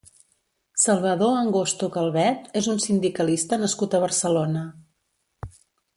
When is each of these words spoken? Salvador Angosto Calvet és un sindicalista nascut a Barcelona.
Salvador 0.83 1.35
Angosto 1.41 1.89
Calvet 1.97 2.49
és 2.63 2.71
un 2.73 2.81
sindicalista 2.87 3.63
nascut 3.65 3.95
a 3.99 4.03
Barcelona. 4.07 4.65